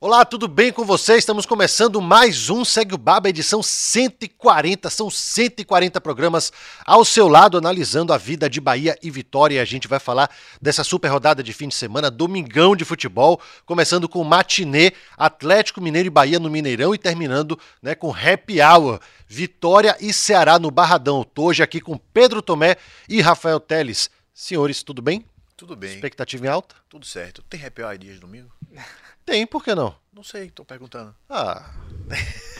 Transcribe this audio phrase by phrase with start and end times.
[0.00, 1.18] Olá, tudo bem com vocês?
[1.18, 4.88] Estamos começando mais um Segue o Baba, edição 140.
[4.90, 6.52] São 140 programas
[6.86, 9.60] ao seu lado, analisando a vida de Bahia e Vitória.
[9.60, 10.30] A gente vai falar
[10.62, 16.06] dessa super rodada de fim de semana, domingão de futebol, começando com matinê, Atlético Mineiro
[16.06, 21.24] e Bahia no Mineirão e terminando né, com happy hour, Vitória e Ceará no Barradão.
[21.24, 22.76] Tô hoje aqui com Pedro Tomé
[23.08, 24.08] e Rafael Teles.
[24.32, 25.24] Senhores, tudo bem?
[25.56, 25.92] Tudo bem.
[25.92, 26.76] Expectativa em alta?
[26.88, 27.42] Tudo certo.
[27.42, 28.52] Tem happy hour dias domingo?
[29.28, 29.94] Tem, por que não?
[30.10, 31.14] Não sei, tô perguntando.
[31.28, 31.70] Ah,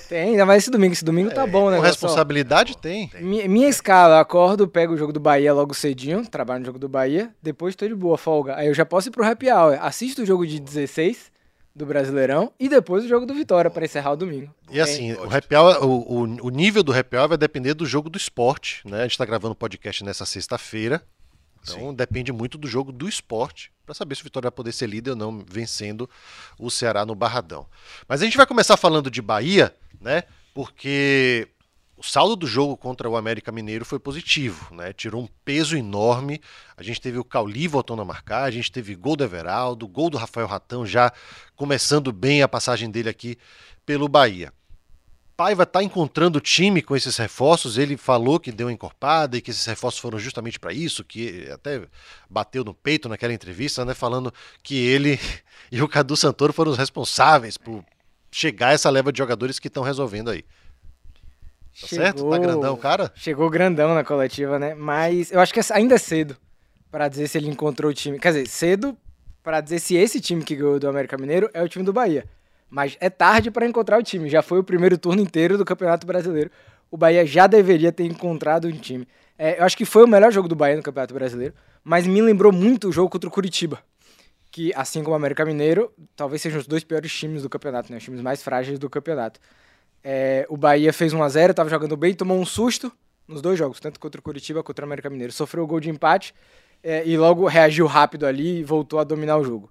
[0.06, 0.92] Tem, ainda mais esse domingo.
[0.92, 1.78] Esse domingo tá bom, né?
[1.78, 3.10] com responsabilidade tem.
[3.20, 6.78] Minha, minha escala, eu acordo, pego o jogo do Bahia logo cedinho, trabalho no jogo
[6.78, 8.54] do Bahia, depois tô de boa, folga.
[8.54, 11.32] Aí eu já posso ir pro happy hour, assisto o jogo de 16
[11.74, 14.54] do Brasileirão e depois o jogo do Vitória pra encerrar o domingo.
[14.70, 17.86] E assim, o, happy hour, o, o, o nível do happy hour vai depender do
[17.86, 19.00] jogo do esporte, né?
[19.00, 21.02] A gente tá gravando o podcast nessa sexta-feira,
[21.62, 24.86] então depende muito do jogo do esporte para saber se o Vitória vai poder ser
[24.86, 26.08] líder ou não, vencendo
[26.58, 27.66] o Ceará no Barradão.
[28.06, 30.24] Mas a gente vai começar falando de Bahia, né?
[30.52, 31.48] Porque
[31.96, 34.92] o saldo do jogo contra o América Mineiro foi positivo, né?
[34.92, 36.40] Tirou um peso enorme.
[36.76, 40.10] A gente teve o Cauli voltando a marcar, a gente teve gol do Everaldo, gol
[40.10, 41.12] do Rafael Ratão já
[41.56, 43.36] começando bem a passagem dele aqui
[43.84, 44.52] pelo Bahia.
[45.38, 47.78] Paiva está encontrando o time com esses reforços.
[47.78, 51.82] Ele falou que deu encorpada e que esses reforços foram justamente para isso, que até
[52.28, 55.16] bateu no peito naquela entrevista, né, falando que ele
[55.70, 57.84] e o Cadu Santoro foram os responsáveis por
[58.32, 60.44] chegar essa leva de jogadores que estão resolvendo aí.
[61.80, 62.28] Tá certo?
[62.28, 63.12] Tá grandão, cara?
[63.14, 64.74] Chegou grandão na coletiva, né?
[64.74, 66.36] Mas eu acho que ainda é cedo
[66.90, 68.18] pra dizer se ele encontrou o time.
[68.18, 68.98] Quer dizer, cedo
[69.44, 72.28] pra dizer se esse time que ganhou do América Mineiro é o time do Bahia.
[72.70, 74.28] Mas é tarde para encontrar o time.
[74.28, 76.50] Já foi o primeiro turno inteiro do Campeonato Brasileiro.
[76.90, 79.06] O Bahia já deveria ter encontrado um time.
[79.38, 82.20] É, eu acho que foi o melhor jogo do Bahia no Campeonato Brasileiro, mas me
[82.20, 83.78] lembrou muito o jogo contra o Curitiba.
[84.50, 87.98] Que, assim como o América Mineiro, talvez sejam os dois piores times do campeonato, né?
[87.98, 89.38] Os times mais frágeis do campeonato.
[90.02, 92.90] É, o Bahia fez 1 a 0 estava jogando bem, tomou um susto
[93.26, 95.32] nos dois jogos, tanto contra o Curitiba quanto o América Mineiro.
[95.32, 96.34] Sofreu o gol de empate
[96.82, 99.70] é, e logo reagiu rápido ali e voltou a dominar o jogo.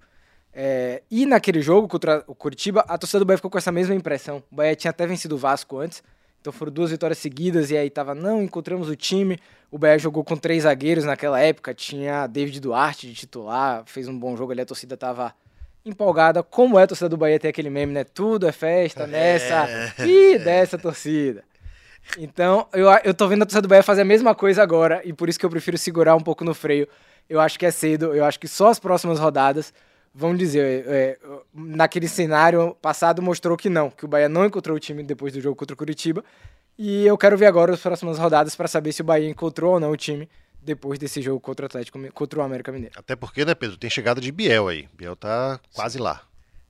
[0.60, 3.94] É, e naquele jogo contra o Curitiba, a torcida do Bahia ficou com essa mesma
[3.94, 4.42] impressão.
[4.52, 6.02] O Bahia tinha até vencido o Vasco antes,
[6.42, 9.38] então foram duas vitórias seguidas e aí tava, não, encontramos o time.
[9.70, 14.18] O Bahia jogou com três zagueiros naquela época, tinha David Duarte de titular, fez um
[14.18, 15.32] bom jogo ali, a torcida tava
[15.86, 16.42] empolgada.
[16.42, 18.04] Como é a torcida do Bahia, tem aquele meme, né?
[18.04, 19.68] Tudo é festa nessa
[20.04, 21.44] e dessa torcida.
[22.18, 25.14] Então, eu, eu tô vendo a torcida do Bahia fazer a mesma coisa agora e
[25.14, 26.88] por isso que eu prefiro segurar um pouco no freio.
[27.30, 29.72] Eu acho que é cedo, eu acho que só as próximas rodadas
[30.18, 31.20] vamos dizer, é,
[31.54, 35.40] naquele cenário passado mostrou que não, que o Bahia não encontrou o time depois do
[35.40, 36.24] jogo contra o Curitiba.
[36.78, 39.80] E eu quero ver agora as próximas rodadas para saber se o Bahia encontrou ou
[39.80, 40.28] não o time
[40.62, 42.94] depois desse jogo contra o Atlético, contra o América Mineiro.
[43.00, 44.88] Até porque, né, Pedro, tem chegada de Biel aí.
[44.94, 46.22] Biel tá quase lá.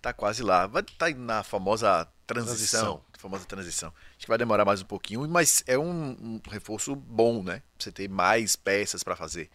[0.01, 0.67] Tá quase lá.
[0.67, 3.01] Vai estar tá na famosa transição, Transição.
[3.17, 3.89] Famosa transição.
[4.15, 7.63] Acho que vai demorar mais um pouquinho, mas é um, um reforço bom, né?
[7.77, 9.49] Pra você ter mais peças para fazer.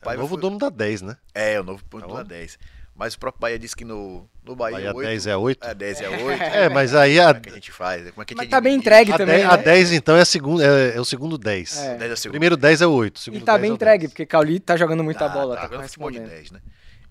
[0.00, 1.16] É o novo foi- dono da 10, né?
[1.34, 2.28] É, o novo ponto Tá da bom.
[2.28, 2.58] 10.
[2.94, 5.64] Mas o próprio Bahia disse que no, no Bahia, Bahia 8, 10 é 8?
[5.66, 6.42] É, 10 é 8.
[6.42, 8.10] É, mas aí a, Como é que a gente faz?
[8.10, 9.62] Como é que a Mas gente tá bem entregue a, também, 10, a né?
[9.62, 11.78] 10 então é, a segunda, é, é o segundo 10.
[11.78, 11.96] É.
[11.96, 12.32] 10 é o segundo.
[12.32, 13.16] Primeiro 10 é o 8.
[13.16, 14.10] E Segundo tá 10 bem é o entregue, 10.
[14.12, 16.50] porque Cauli tá jogando muita Tá, bola, tá tá, jogando futebol de correspondendo.
[16.50, 16.60] 10, né?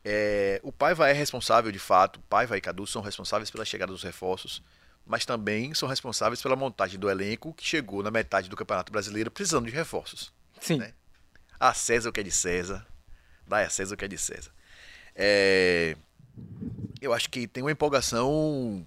[0.06, 3.92] É, o Paiva é responsável, de fato, o Paiva e Cadu são responsáveis pela chegada
[3.92, 4.64] dos reforços,
[5.06, 9.30] mas também são responsáveis pela montagem do elenco que chegou na metade do Campeonato Brasileiro
[9.32, 10.32] precisando de reforços.
[10.60, 10.78] Sim.
[10.78, 10.94] né?
[11.60, 12.86] A César o que é de César,
[13.48, 14.52] dá a César o que é de César.
[15.16, 15.96] É,
[17.02, 18.86] eu acho que tem uma empolgação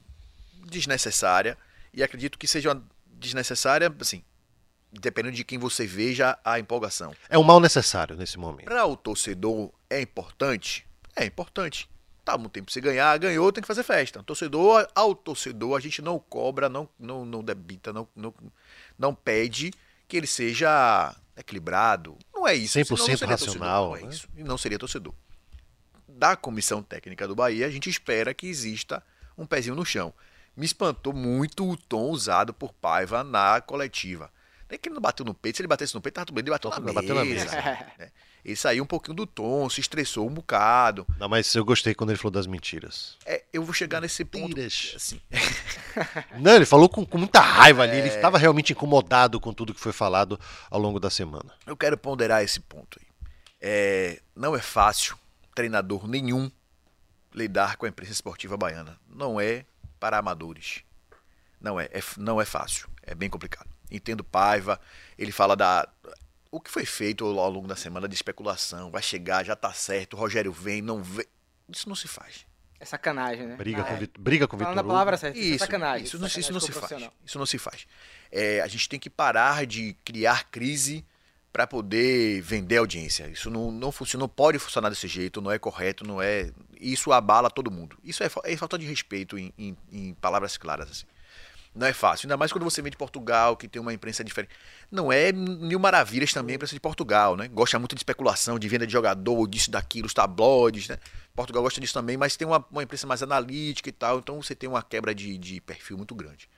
[0.67, 1.59] desnecessária
[1.93, 4.23] e acredito que seja desnecessária, assim,
[4.93, 7.15] dependendo de quem você veja a empolgação.
[7.29, 8.67] É um mal necessário nesse momento.
[8.67, 10.87] Para o torcedor é importante?
[11.17, 11.89] É importante.
[12.25, 14.23] Tá muito tempo se ganhar, ganhou, tem que fazer festa.
[14.23, 18.33] Torcedor, ao torcedor, a gente não cobra, não, não, não debita, não, não,
[18.99, 19.73] não pede
[20.09, 22.17] que ele seja equilibrado.
[22.33, 22.79] Não é isso.
[22.79, 24.09] 100% senão não racional, torcedor, Não é né?
[24.09, 24.29] isso.
[24.37, 25.15] E não seria torcedor.
[26.17, 29.03] Da comissão técnica do Bahia, a gente espera que exista
[29.37, 30.15] um pezinho no chão.
[30.57, 34.31] Me espantou muito o tom usado por Paiva na coletiva.
[34.71, 36.43] Nem que ele não bateu no peito, se ele batesse no peito, tava tudo bem,
[36.43, 37.45] ele bateu, na, Bateu na mesa.
[37.45, 37.57] mesa.
[37.99, 38.11] né?
[38.45, 41.05] Ele saiu um pouquinho do tom, se estressou um bocado.
[41.19, 43.17] Não, mas eu gostei quando ele falou das mentiras.
[43.27, 44.49] É, eu vou chegar nesse ponto.
[44.49, 44.93] Mentiras.
[44.95, 45.21] Assim,
[46.39, 47.97] Não, ele falou com, com muita raiva ali.
[47.97, 50.39] Ele estava realmente incomodado com tudo que foi falado
[50.71, 51.53] ao longo da semana.
[51.67, 53.07] eu quero ponderar esse ponto aí.
[53.61, 55.19] É, não é fácil,
[55.55, 56.51] treinador nenhum,
[57.33, 58.99] lidar com a imprensa esportiva baiana.
[59.09, 59.65] Não é
[59.99, 60.83] para amadores.
[61.61, 62.89] Não é, é não é fácil.
[63.03, 63.69] É bem complicado.
[63.91, 64.81] Entendo Paiva,
[65.17, 65.89] ele fala da
[66.51, 70.15] o que foi feito ao longo da semana de especulação, vai chegar, já tá certo,
[70.15, 71.27] o Rogério vem, não vem.
[71.69, 72.47] Isso não se faz.
[72.79, 73.57] É sacanagem, né?
[73.57, 74.09] Briga, Ah, com, é.
[74.19, 76.05] Briga com Falando Vitor a palavra certa, isso, é sacanagem.
[76.05, 77.13] Isso, não, isso não sacanagem se com o faz.
[77.25, 77.87] Isso não se faz.
[78.31, 81.05] É, a gente tem que parar de criar crise
[81.55, 83.29] para poder vender audiência.
[83.29, 86.51] Isso não, não funciona, não pode funcionar desse jeito, não é correto, não é.
[86.81, 87.97] Isso abala todo mundo.
[88.03, 90.91] Isso é, é falta de respeito em, em- em palavras claras.
[90.91, 91.05] Assim.
[91.73, 92.27] Não é fácil.
[92.27, 94.53] Ainda mais quando você vem de Portugal, que tem uma imprensa diferente.
[94.91, 97.47] Não é mil maravilhas também a imprensa de Portugal, né?
[97.47, 100.99] Gosta muito de especulação, de venda de jogador, disso, daquilo, os tabloides, né?
[101.37, 104.57] Portugal gosta disso também, mas tem uma, uma imprensa mais analítica e tal, então você
[104.57, 106.49] tem uma quebra de, de perfil muito grande.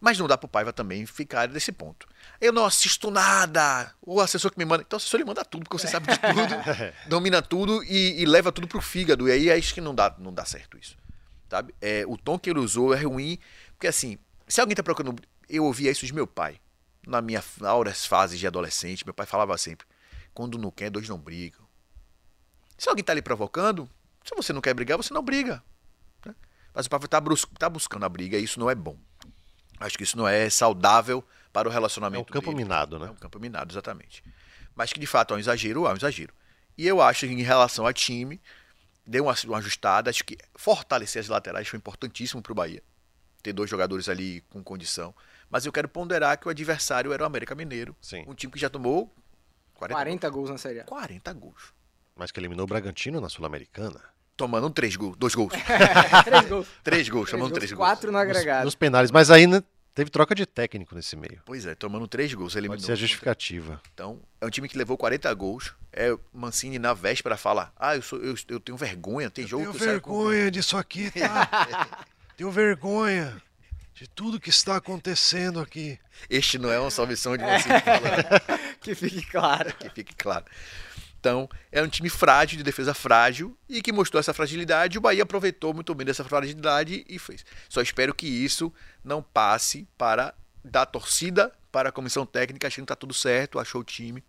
[0.00, 2.06] Mas não dá pro Paiva também ficar nesse ponto.
[2.40, 3.94] Eu não assisto nada.
[4.02, 4.82] O assessor que me manda.
[4.86, 6.54] Então o assessor ele manda tudo, porque você sabe de tudo,
[7.08, 9.28] domina tudo e, e leva tudo pro fígado.
[9.28, 10.96] E aí é isso que não dá, não dá certo isso.
[11.48, 11.74] Sabe?
[11.80, 13.38] É, o tom que ele usou é ruim,
[13.72, 14.18] porque assim,
[14.48, 15.22] se alguém tá procurando.
[15.48, 16.60] Eu ouvia isso de meu pai.
[17.06, 19.86] Na minha na horas fases de adolescente, meu pai falava sempre:
[20.34, 21.64] quando não quer, dois não brigam.
[22.76, 23.88] Se alguém tá ali provocando,
[24.24, 25.62] se você não quer brigar, você não briga.
[26.26, 26.34] né?
[26.74, 28.98] Mas o Paiva tá, brus- tá buscando a briga e isso não é bom.
[29.78, 32.22] Acho que isso não é saudável para o É relacionamento.
[32.30, 32.62] um campo dele.
[32.64, 33.10] minado, É né?
[33.10, 34.22] um campo minado, exatamente.
[34.74, 36.32] Mas que de fato é um exagero, é um exagero.
[36.76, 38.40] E eu acho que em relação ao time,
[39.06, 40.10] deu uma, uma ajustada.
[40.10, 42.82] Acho que fortalecer as laterais foi importantíssimo para o Bahia.
[43.42, 45.14] Ter dois jogadores ali com condição.
[45.50, 47.94] Mas eu quero ponderar que o adversário era o América Mineiro.
[48.00, 48.24] Sim.
[48.26, 49.14] Um time que já tomou
[49.74, 50.84] 40, 40 gols na Série A.
[50.84, 51.72] 40 gols.
[52.16, 54.00] Mas que eliminou o Bragantino na Sul-Americana.
[54.36, 55.52] Tomando três gols, dois gols.
[56.24, 56.66] Três gols.
[56.82, 57.78] três gols, Três tomando gols, três gols.
[57.88, 58.64] Quatro no agregado.
[58.64, 59.10] Nos penais.
[59.10, 59.62] Mas aí né,
[59.94, 61.40] teve troca de técnico nesse meio.
[61.46, 62.54] Pois é, tomando três gols.
[62.56, 62.76] Eliminou.
[62.76, 63.80] Pode ser a justificativa.
[63.94, 65.72] Então, é um time que levou 40 gols.
[65.92, 69.76] É Mancini na véspera fala: Ah, eu, sou, eu, eu tenho vergonha, tem jogo que
[69.76, 71.88] eu saio com- disso aqui, tá?
[72.36, 73.40] Tenho vergonha
[73.94, 75.96] de tudo que está acontecendo aqui.
[76.28, 79.72] Este não é uma salvação de Mancini falando, Que fique claro.
[79.74, 80.44] que fique claro.
[81.24, 84.98] Então, é um time frágil, de defesa frágil, e que mostrou essa fragilidade.
[84.98, 87.46] O Bahia aproveitou muito bem dessa fragilidade e fez.
[87.66, 88.70] Só espero que isso
[89.02, 93.80] não passe para da torcida para a comissão técnica, achando que tá tudo certo, achou
[93.80, 94.22] o time.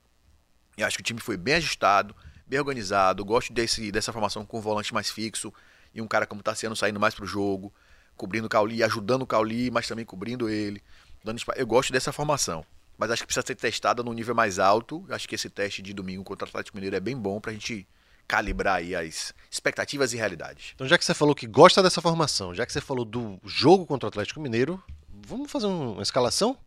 [0.78, 2.16] E acho que o time foi bem ajustado,
[2.48, 3.26] bem organizado.
[3.26, 5.54] Gosto desse, dessa formação com um volante mais fixo
[5.94, 7.74] e um cara como Tassiano saindo mais pro jogo,
[8.16, 10.82] cobrindo o Cauli, ajudando o Cauli, mas também cobrindo ele.
[11.58, 12.66] Eu gosto dessa formação.
[12.98, 15.06] Mas acho que precisa ser testada num nível mais alto.
[15.10, 17.88] Acho que esse teste de domingo contra o Atlético Mineiro é bem bom pra gente
[18.28, 20.72] calibrar aí as expectativas e realidades.
[20.74, 23.86] Então, já que você falou que gosta dessa formação, já que você falou do jogo
[23.86, 24.82] contra o Atlético Mineiro,
[25.28, 26.58] vamos fazer um- uma escalação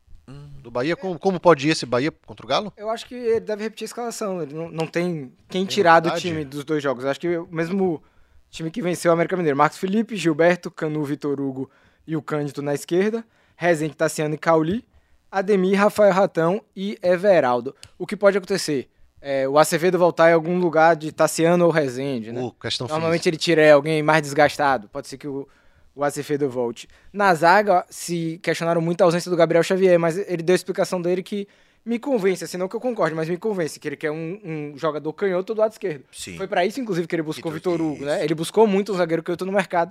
[0.62, 0.94] do Bahia?
[0.94, 2.72] Como, como pode ir esse Bahia contra o Galo?
[2.76, 4.42] Eu acho que ele deve repetir a escalação.
[4.42, 7.02] Ele não, não tem quem tirar do time dos dois jogos.
[7.04, 8.02] Eu acho que o mesmo
[8.50, 9.56] time que venceu o América Mineiro.
[9.56, 11.70] Marcos Felipe, Gilberto, Canu, Vitor Hugo
[12.06, 13.25] e o Cândido na esquerda.
[13.56, 14.84] Rezende, Tassiano e Cauli.
[15.30, 17.75] Ademir, Rafael Ratão e Everaldo.
[17.98, 18.88] O que pode acontecer?
[19.20, 22.50] É, o Acevedo voltar em algum lugar de Tassiano ou Rezende, né?
[22.60, 24.88] Questão Normalmente ele tira é, alguém mais desgastado.
[24.88, 25.46] Pode ser que o,
[25.94, 26.88] o Acevedo volte.
[27.12, 31.02] Na zaga, se questionaram muito a ausência do Gabriel Xavier, mas ele deu a explicação
[31.02, 31.48] dele que
[31.84, 34.72] me convence, assim, não que eu concorde, mas me convence, que ele quer um, um
[34.76, 36.04] jogador canhoto do lado esquerdo.
[36.12, 36.36] Sim.
[36.36, 38.23] Foi pra isso, inclusive, que ele buscou o Vitor- Hugo, né?
[38.23, 39.90] Ele buscou muito um zagueiro canhoto no mercado.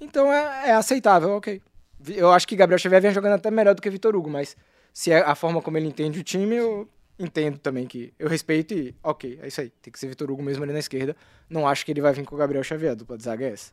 [0.00, 1.62] Então é, é aceitável, ok.
[2.08, 4.54] Eu acho que Gabriel Xavier vem jogando até melhor do que Vitor Hugo, mas
[4.96, 6.88] se é a forma como ele entende o time, eu
[7.18, 9.68] entendo também que eu respeito e ok, é isso aí.
[9.68, 11.14] Tem que ser Vitor Hugo mesmo ali na esquerda.
[11.50, 13.52] Não acho que ele vai vir com o Gabriel Xavier, a dupla de zaga é
[13.52, 13.72] essa.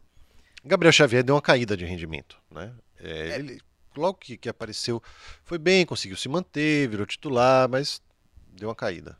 [0.66, 2.74] Gabriel Xavier deu uma caída de rendimento, né?
[3.00, 3.62] É, Ele,
[3.96, 5.02] logo que, que apareceu,
[5.46, 8.02] foi bem, conseguiu se manter, virou titular, mas
[8.52, 9.18] deu uma caída.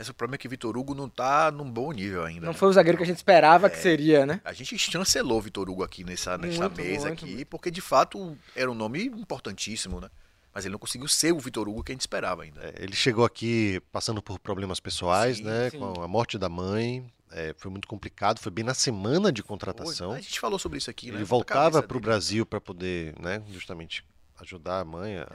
[0.00, 2.46] Esse problema é que Vitor Hugo não tá num bom nível ainda.
[2.46, 2.58] Não né?
[2.58, 4.40] foi o zagueiro que a gente esperava que seria, né?
[4.42, 8.38] A gente chancelou Vitor Hugo aqui nessa, nessa Muito, mesa muito, aqui, porque de fato
[8.54, 10.08] era um nome importantíssimo, né?
[10.56, 12.62] Mas ele não conseguiu ser o Vitor Hugo que a gente esperava ainda.
[12.62, 15.68] É, ele chegou aqui passando por problemas pessoais, Sim, né?
[15.68, 15.78] sim.
[15.78, 17.04] Com a morte da mãe.
[17.30, 20.12] é, foi muito complicado, foi bem na semana de Foi, contratação.
[20.12, 21.18] A gente falou sobre isso aqui, né?
[21.18, 22.00] Ele Da voltava para o.
[22.00, 24.02] Brasil para poder, né, justamente
[24.40, 25.26] ajudar a mãe, a,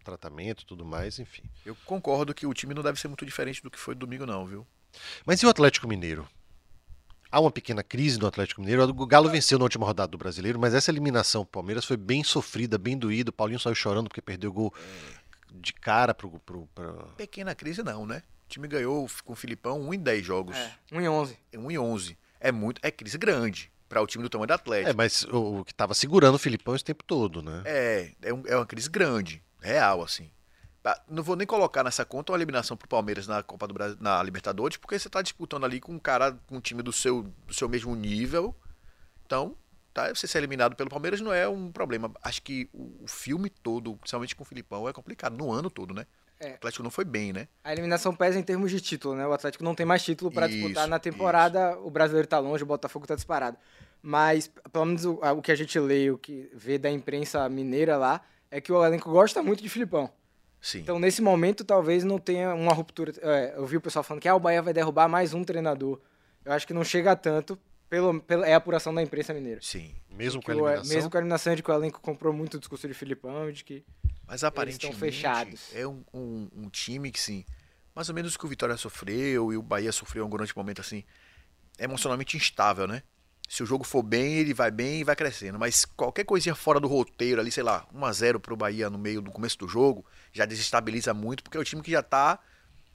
[0.00, 1.42] o tratamento e tudo mais, enfim.
[1.66, 4.46] Eu concordo que o time não deve ser muito diferente do que foi domingo, não,
[4.46, 4.64] viu?
[5.26, 6.28] Mas e o Atlético Mineiro?
[7.30, 8.82] Há uma pequena crise no Atlético Mineiro.
[8.84, 12.24] O Galo venceu na última rodada do Brasileiro, mas essa eliminação pro Palmeiras foi bem
[12.24, 13.30] sofrida, bem doída.
[13.30, 14.74] O Paulinho saiu chorando porque perdeu o gol
[15.52, 18.22] de cara pro, pro, pro- Pequena crise, não, né?
[18.46, 20.56] O time ganhou com o Filipão 1 em 10 jogos.
[20.56, 21.38] É, 1 em 11.
[21.54, 22.18] 1 em 11.
[22.40, 22.80] É muito.
[22.82, 24.90] É crise grande para o time do tamanho do Atlético.
[24.90, 27.62] É, mas o, o que tava segurando o Filipão esse tempo todo, né?
[27.66, 30.30] É, é, um- é uma crise grande, real, assim.
[30.88, 33.98] Tá, Não vou nem colocar nessa conta uma eliminação pro Palmeiras na Copa do Brasil,
[34.00, 37.24] na Libertadores, porque você tá disputando ali com um cara, com um time do seu,
[37.46, 38.56] do seu mesmo nível,
[39.26, 39.54] Então,
[39.92, 42.10] tá, você ser eliminado pelo Palmeiras não é um problema.
[42.22, 45.36] Acho que o, filme todo, principalmente com o Filipão, é complicado.
[45.36, 46.06] No ano todo, né?
[46.40, 46.52] É.
[46.52, 47.48] O Atlético não foi bem, né?
[47.62, 49.26] A eliminação pesa em termos de título, né?
[49.26, 51.78] O Atlético não tem mais título para disputar Isso, na temporada.
[51.80, 53.58] O brasileiro tá longe, o Botafogo tá disparado.
[54.00, 57.98] Mas, pelo menos o, o que a gente lê, o que vê da imprensa mineira
[57.98, 60.10] lá, é que o elenco gosta muito de Filipão.
[60.60, 60.80] Sim.
[60.80, 63.12] Então, nesse momento, talvez não tenha uma ruptura.
[63.22, 66.00] É, eu vi o pessoal falando que ah, o Bahia vai derrubar mais um treinador.
[66.44, 67.58] Eu acho que não chega a tanto.
[67.88, 69.60] Pelo, pelo, é a apuração da imprensa mineira.
[69.62, 69.94] Sim.
[70.10, 70.94] Mesmo com Que a o- eliminação.
[70.94, 73.64] mesmo com a eliminação de que o elenco comprou muito o discurso de Filipão, de
[73.64, 73.82] que
[74.26, 75.70] Mas aparentemente fechados.
[75.74, 77.46] é um, um, um time que, sim,
[77.94, 80.54] mais ou menos o que o Vitória sofreu e o Bahia sofreu em um grande
[80.54, 81.02] momento assim,
[81.78, 83.02] é emocionalmente instável, né?
[83.48, 85.58] Se o jogo for bem, ele vai bem e vai crescendo.
[85.58, 89.30] Mas qualquer coisinha fora do roteiro ali, sei lá, 1x0 pro Bahia no meio do
[89.30, 92.38] começo do jogo, já desestabiliza muito, porque é o time que já tá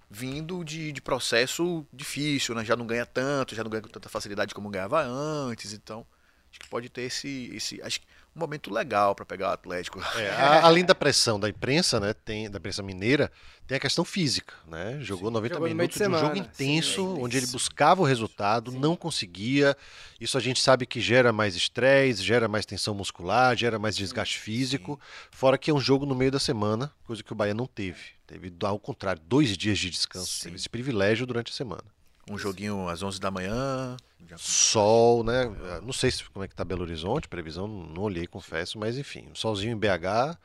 [0.10, 2.64] vindo de, de processo difícil, né?
[2.64, 6.06] Já não ganha tanto, já não ganha com tanta facilidade como ganhava antes, então
[6.52, 10.00] acho que pode ter esse, esse acho que um momento legal para pegar o Atlético.
[10.18, 10.30] É,
[10.62, 13.32] além da pressão da imprensa, né, tem, da imprensa mineira,
[13.68, 14.98] tem a questão física, né?
[15.02, 18.02] Jogou 90 Jogou meio de minutos de um jogo intenso, sim, é onde ele buscava
[18.02, 19.78] o resultado, não conseguia.
[20.20, 24.40] Isso a gente sabe que gera mais estresse, gera mais tensão muscular, gera mais desgaste
[24.40, 25.00] físico.
[25.32, 28.02] Fora que é um jogo no meio da semana, coisa que o Bahia não teve.
[28.26, 30.28] Teve, ao contrário, dois dias de descanso.
[30.28, 30.44] Sim.
[30.46, 31.84] Teve esse privilégio durante a semana.
[32.30, 33.98] Um joguinho às 11 da manhã.
[34.38, 35.46] Sol, né?
[35.84, 39.28] Não sei se, como é que tá Belo Horizonte, previsão, não olhei, confesso, mas enfim,
[39.32, 40.38] um solzinho em BH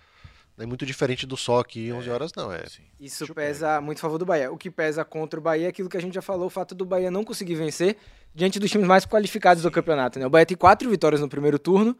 [0.58, 2.52] não é muito diferente do sol aqui 11 horas, não.
[2.52, 2.82] É, Sim.
[2.98, 4.50] Isso Deixa pesa muito a favor do Bahia.
[4.50, 6.74] O que pesa contra o Bahia é aquilo que a gente já falou, o fato
[6.74, 7.96] do Bahia não conseguir vencer
[8.34, 10.18] diante dos times mais qualificados do campeonato.
[10.18, 10.26] Né?
[10.26, 11.96] O Bahia tem quatro vitórias no primeiro turno.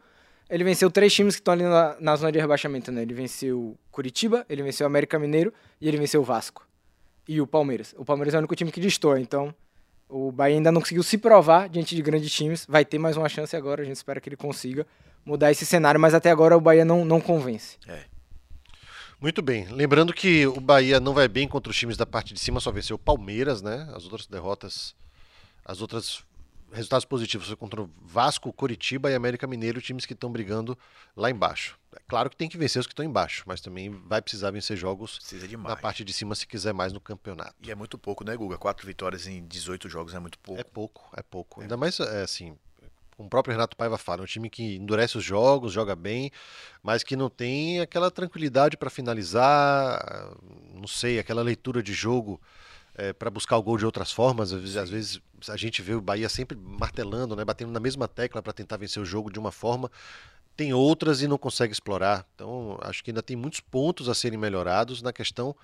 [0.49, 2.91] Ele venceu três times que estão ali na, na zona de rebaixamento.
[2.91, 3.03] Né?
[3.03, 6.67] Ele venceu Curitiba, ele venceu o América Mineiro e ele venceu o Vasco.
[7.25, 7.95] E o Palmeiras.
[7.97, 9.55] O Palmeiras é o único time que destoa, então
[10.09, 12.65] o Bahia ainda não conseguiu se provar diante de grandes times.
[12.67, 14.85] Vai ter mais uma chance agora, a gente espera que ele consiga
[15.23, 17.77] mudar esse cenário, mas até agora o Bahia não, não convence.
[19.21, 19.67] Muito bem.
[19.67, 22.71] Lembrando que o Bahia não vai bem contra os times da parte de cima, só
[22.71, 23.87] venceu o Palmeiras, né?
[23.93, 24.95] As outras derrotas,
[25.63, 26.23] as outras
[26.71, 30.77] resultados positivos foi contra o Vasco, Coritiba e América Mineiro, times que estão brigando
[31.15, 31.77] lá embaixo.
[32.09, 34.75] É claro que tem que vencer os que estão embaixo, mas também vai precisar vencer
[34.75, 37.53] jogos Precisa na parte de cima se quiser mais no campeonato.
[37.61, 38.57] E é muito pouco, né, Guga?
[38.57, 40.59] Quatro vitórias em 18 jogos é muito pouco.
[40.59, 41.61] É pouco, é pouco.
[41.61, 42.57] Ainda mais, é, assim,
[43.15, 46.31] como o próprio Renato Paiva fala, é um time que endurece os jogos, joga bem,
[46.81, 50.33] mas que não tem aquela tranquilidade para finalizar,
[50.73, 52.41] não sei, aquela leitura de jogo
[53.17, 54.51] para buscar o gol de outras formas.
[54.51, 58.07] Às vezes, às vezes a gente vê o Bahia sempre martelando, né, batendo na mesma
[58.07, 59.89] tecla para tentar vencer o jogo de uma forma.
[60.59, 62.25] Tem outras e não consegue explorar.
[62.35, 65.55] Então, acho que ainda tem muitos pontos a serem melhorados na questão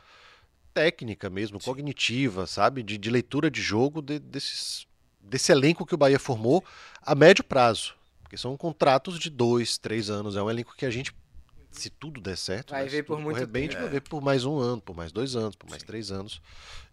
[0.73, 2.81] técnica mesmo, cognitiva, sabe?
[2.81, 4.87] De, de leitura de jogo de- desses,
[5.19, 6.63] desse elenco que o Bahia formou
[7.01, 7.93] a médio prazo.
[8.23, 10.37] Porque são contratos de dois, três anos.
[10.37, 11.13] É um elenco que a gente,
[11.71, 13.81] se tudo der certo, Vai né, ver por muito bem, tempo.
[13.81, 16.41] vai ver por mais um ano, por mais dois anos, por mais três anos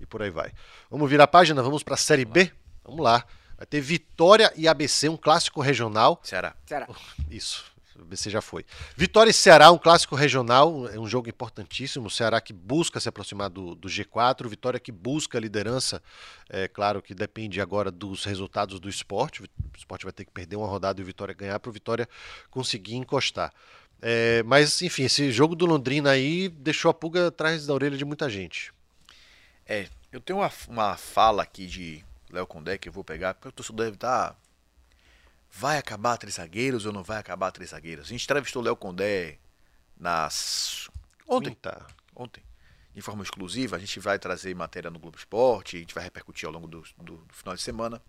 [0.01, 0.53] e por aí vai.
[0.91, 2.51] Vamos virar a página, vamos para a Série B?
[2.85, 3.25] Vamos lá.
[3.57, 6.21] Vai ter Vitória e ABC, um clássico regional.
[6.25, 6.55] Ceará.
[6.67, 6.89] Será?
[7.31, 7.65] Isso,
[7.99, 8.65] BC já foi.
[8.97, 12.07] Vitória e Ceará, um clássico regional, é um jogo importantíssimo.
[12.07, 16.03] O Ceará que busca se aproximar do, do G4, Vitória que busca a liderança.
[16.49, 19.43] É claro que depende agora dos resultados do esporte.
[19.43, 22.09] O esporte vai ter que perder uma rodada e o Vitória ganhar para o Vitória
[22.51, 23.53] conseguir encostar.
[24.01, 28.05] É, mas, enfim, esse jogo do Londrina aí deixou a pulga atrás da orelha de
[28.05, 28.73] muita gente.
[29.65, 33.49] É, eu tenho uma, uma fala aqui de Léo Condé que eu vou pegar, porque
[33.49, 34.37] o torcedor deve estar.
[35.55, 38.07] Vai acabar três zagueiros ou não vai acabar três zagueiros?
[38.07, 39.39] A gente entrevistou o Léo Condé
[39.97, 40.89] nas.
[41.29, 41.51] Ontem.
[41.51, 41.87] Quinta.
[42.17, 42.43] Ontem.
[42.95, 46.47] De forma exclusiva, a gente vai trazer matéria no Globo Esporte, a gente vai repercutir
[46.47, 48.03] ao longo do, do- do final de semana.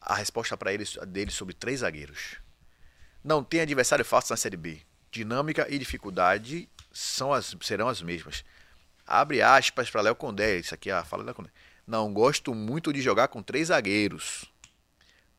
[0.00, 2.36] A resposta para eles dele sobre três zagueiros.
[3.22, 4.80] Não tem adversário fácil na Série B.
[5.10, 8.44] Dinâmica e dificuldade são as, serão as mesmas.
[9.06, 11.50] Abre aspas para Léo Condé, isso aqui é a fala Léo Condé.
[11.86, 14.50] Não gosto muito de jogar com três zagueiros.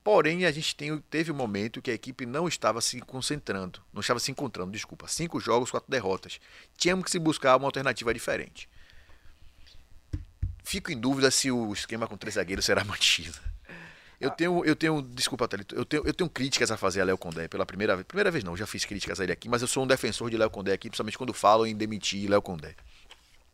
[0.04, 4.02] Porém, a gente tem, teve um momento que a equipe não estava se concentrando, não
[4.02, 5.08] estava se encontrando, desculpa.
[5.08, 6.40] Cinco jogos, quatro derrotas.
[6.76, 8.68] Tínhamos que se buscar uma alternativa diferente.
[10.62, 13.38] Fico em dúvida se o esquema com três zagueiros será mantido.
[14.20, 17.18] Eu tenho, eu tenho, desculpa, Thalito, eu tenho, eu tenho críticas a fazer a Léo
[17.18, 18.06] Condé pela primeira vez.
[18.08, 20.38] Primeira vez não, já fiz críticas a ele aqui, mas eu sou um defensor de
[20.38, 22.76] Léo Condé aqui, principalmente quando falo em demitir Léo Condé.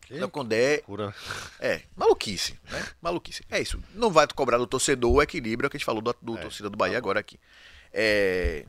[0.09, 1.13] Léo Condé Cura.
[1.59, 2.85] é, maluquice, né?
[3.01, 3.43] Maluquice.
[3.49, 3.81] É isso.
[3.93, 6.77] Não vai cobrar do torcedor o equilíbrio que a gente falou do, do torcida do
[6.77, 7.39] Bahia agora aqui.
[7.93, 8.65] É,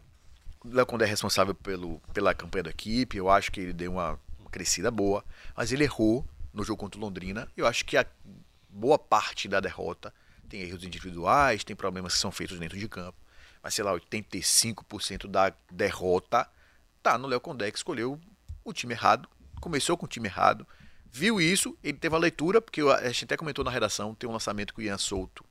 [0.64, 3.16] Léo Condé é responsável pelo, pela campanha da equipe.
[3.16, 5.24] Eu acho que ele deu uma, uma crescida boa.
[5.56, 7.48] Mas ele errou no jogo contra o Londrina.
[7.56, 8.04] Eu acho que a
[8.68, 10.12] boa parte da derrota
[10.48, 13.16] tem erros individuais, tem problemas que são feitos dentro de campo.
[13.62, 16.48] mas sei lá, 85% da derrota
[17.02, 18.20] tá no Léo Condé, que escolheu
[18.64, 19.28] o time errado,
[19.60, 20.66] começou com o time errado,
[21.12, 24.32] viu isso, ele teve a leitura, porque a gente até comentou na redação, tem um
[24.32, 25.44] lançamento com o Ian Souto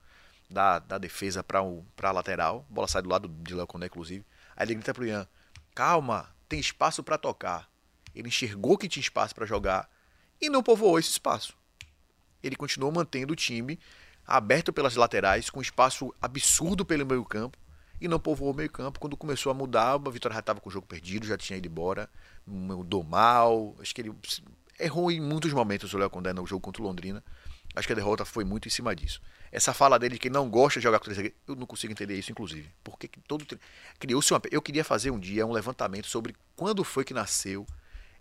[0.50, 4.25] da, da defesa para a lateral, a bola sai do lado de Léo Condé, inclusive,
[4.56, 5.28] aí ele grita pro Ian,
[5.75, 7.70] calma, tem espaço para tocar.
[8.16, 9.89] Ele enxergou que tinha espaço para jogar
[10.42, 11.56] e não povoou esse espaço.
[12.42, 13.80] Ele continuou mantendo o time
[14.25, 17.58] aberto pelas laterais, com espaço absurdo pelo meio campo,
[18.01, 19.00] e não povoou o meio campo.
[19.00, 21.68] Quando começou a mudar, a Vitória já estava com o jogo perdido, já tinha ido
[21.68, 22.10] embora,
[22.46, 23.75] mudou mal.
[23.80, 24.16] Acho que ele
[24.80, 27.24] errou em muitos momentos o Léo Condé no jogo contra o Londrina.
[27.76, 29.22] Acho que a derrota foi muito em cima disso.
[29.52, 31.92] Essa fala dele de que não gosta de jogar com três zagueiros, eu não consigo
[31.92, 32.70] entender isso, inclusive.
[32.84, 33.46] Porque todo
[34.00, 34.42] criou-se uma.
[34.52, 37.66] Eu queria fazer um dia um levantamento sobre quando foi que nasceu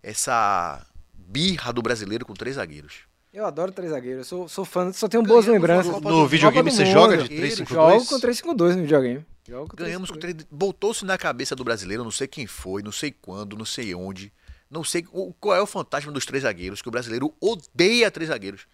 [0.03, 3.09] essa birra do brasileiro com três zagueiros.
[3.33, 5.93] Eu adoro três zagueiros, sou, sou fã, só tenho boas lembranças.
[6.01, 7.69] No, no videogame você joga de 3-5-2?
[7.69, 9.27] Jogo com 3-5-2 no videogame.
[9.47, 10.37] Jogo com Ganhamos com três.
[10.51, 14.33] Botou-se na cabeça do brasileiro, não sei quem foi, não sei quando, não sei onde.
[14.71, 18.67] Não sei qual é o fantasma dos três zagueiros, que o brasileiro odeia três zagueiros.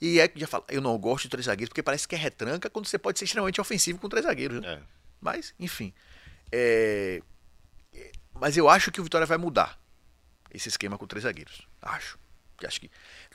[0.00, 2.18] E é que já fala, eu não gosto de três zagueiros porque parece que é
[2.18, 4.60] retranca quando você pode ser extremamente ofensivo com três zagueiros.
[4.60, 4.74] Né?
[4.74, 4.82] É.
[5.20, 5.94] Mas, enfim.
[6.52, 7.22] É...
[8.34, 9.80] Mas eu acho que o Vitória vai mudar
[10.52, 11.66] esse esquema com três zagueiros.
[11.80, 12.18] Acho.
[12.64, 12.90] Acho que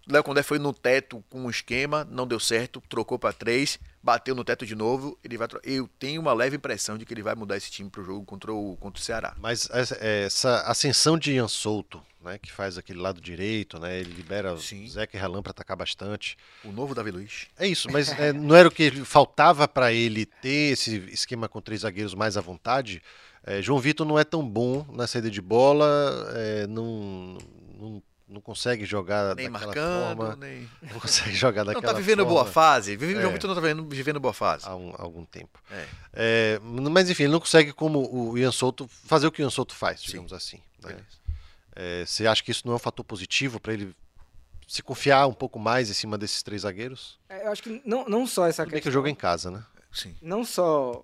[0.08, 4.34] Léo Condé foi no teto com um esquema, não deu certo, trocou para três, bateu
[4.34, 5.18] no teto de novo.
[5.24, 5.48] Ele vai.
[5.64, 8.26] Eu tenho uma leve impressão de que ele vai mudar esse time para o jogo
[8.26, 9.36] contra o, contra o Ceará.
[9.38, 9.70] Mas
[10.02, 14.86] essa ascensão de Ian Souto, né, que faz aquele lado direito, né, ele libera Sim.
[14.86, 16.36] o Zeca e Ralan para atacar bastante.
[16.64, 17.48] O novo Davi Luiz.
[17.58, 21.62] É isso, mas é, não era o que faltava para ele ter esse esquema com
[21.62, 23.02] três zagueiros mais à vontade.
[23.44, 25.88] É, João Vitor não é tão bom na saída de bola,
[26.36, 27.38] é, não,
[27.80, 30.36] não não consegue jogar nem daquela marcando, forma.
[30.38, 30.70] Nem...
[30.82, 32.34] Não consegue jogar daquela Não tá vivendo forma.
[32.34, 32.96] boa fase.
[32.96, 33.30] Vive, é.
[33.30, 34.66] Vitor não tá vivendo, vivendo boa fase.
[34.66, 35.62] Há, um, há algum tempo.
[35.70, 35.88] É.
[36.14, 39.50] É, mas enfim, ele não consegue, como o Ian Souto, fazer o que o Ian
[39.50, 40.38] Souto faz, digamos Sim.
[40.38, 40.62] assim.
[40.82, 40.98] Né?
[41.76, 43.94] É, você acha que isso não é um fator positivo para ele
[44.68, 47.20] se confiar um pouco mais em cima desses três zagueiros?
[47.28, 48.84] É, eu acho que não, não só essa Tudo questão.
[48.84, 49.64] que o jogo é em casa, né?
[49.92, 50.16] Sim.
[50.22, 51.04] Não só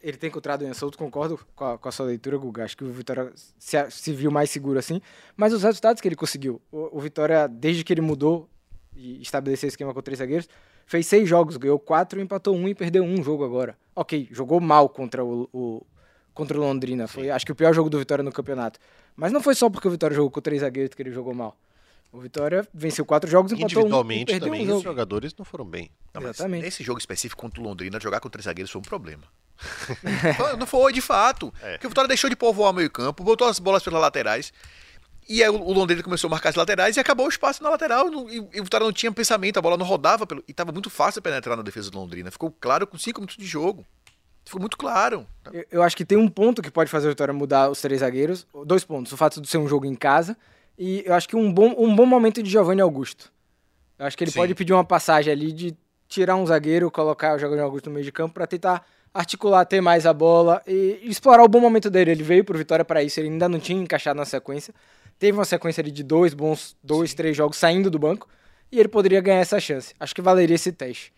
[0.00, 2.64] ele tem encontrado o Ian Souto, concordo com a, com a, sua leitura, Guga.
[2.64, 5.00] Acho que o Vitória se, se, viu mais seguro assim.
[5.36, 6.60] Mas os resultados que ele conseguiu.
[6.70, 8.48] O, o, Vitória, desde que ele mudou
[8.94, 10.48] e estabeleceu o esquema com três zagueiros,
[10.86, 13.76] fez seis jogos, ganhou quatro, empatou um e perdeu um jogo agora.
[13.94, 15.86] Ok, jogou mal contra o, o
[16.32, 17.08] contra o Londrina.
[17.08, 18.78] Foi, acho que o pior jogo do Vitória no campeonato.
[19.16, 21.56] Mas não foi só porque o Vitória jogou com três zagueiros que ele jogou mal.
[22.12, 25.64] O Vitória venceu quatro jogos, empatou Individualmente um e também um os jogadores não foram
[25.64, 25.90] bem.
[26.14, 26.62] Não, Exatamente.
[26.62, 29.24] Nesse jogo específico contra o Londrina, jogar com três zagueiros foi um problema.
[30.58, 31.52] não foi, de fato.
[31.62, 31.72] É.
[31.72, 34.52] Porque o Vitória deixou de povoar o meio campo, botou as bolas pelas laterais.
[35.28, 38.08] E aí o Londrina começou a marcar as laterais e acabou o espaço na lateral.
[38.30, 40.26] E, o Vitória não tinha pensamento, a bola não rodava.
[40.26, 42.30] Pelo, e estava muito fácil penetrar na defesa do Londrina.
[42.30, 43.84] Ficou claro com cinco minutos de jogo.
[44.42, 45.26] Ficou muito claro.
[45.52, 48.00] Eu, eu, acho que tem um ponto que pode fazer o Vitória mudar os três
[48.00, 48.46] zagueiros.
[48.64, 49.12] Dois pontos.
[49.12, 50.34] O fato de ser um jogo em casa.
[50.78, 53.30] E eu acho que um bom, um bom momento de Giovanni Augusto.
[53.98, 54.38] Eu acho que ele Sim.
[54.38, 55.76] pode pedir uma passagem ali de
[56.08, 59.80] tirar um zagueiro, colocar o Giovanni Augusto no meio de campo para tentar articular, ter
[59.80, 62.10] mais a bola e explorar o bom momento dele.
[62.10, 64.74] Ele veio pro Vitória para isso, ele ainda não tinha encaixado na sequência.
[65.18, 67.16] Teve uma sequência ali de dois bons, dois, Sim.
[67.16, 68.28] três jogos saindo do banco
[68.70, 69.94] e ele poderia ganhar essa chance.
[69.98, 71.12] Acho que valeria esse teste.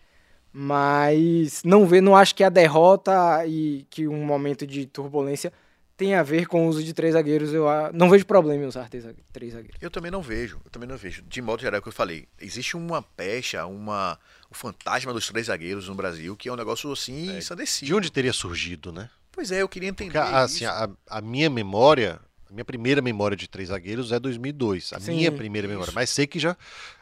[0.53, 5.53] Mas não vê, não acho que a derrota e que um momento de turbulência
[5.95, 7.53] tem a ver com o uso de três zagueiros.
[7.53, 9.77] Eu não vejo problema em usar três zagueiros.
[9.79, 11.21] Eu também não vejo, eu também não vejo.
[11.21, 14.17] De modo geral, é o que eu falei, existe uma pecha, uma
[14.51, 17.85] o fantasma dos três zagueiros no Brasil, que é um negócio assim é, ensandecido.
[17.85, 19.09] De onde teria surgido, né?
[19.31, 20.19] Pois é, eu queria entender.
[20.19, 24.91] Porque, assim, a, a, minha memória, a minha primeira memória de três zagueiros é 2002.
[24.91, 25.73] A Sim, minha primeira isso.
[25.73, 25.93] memória.
[25.95, 26.57] Mas sei que já,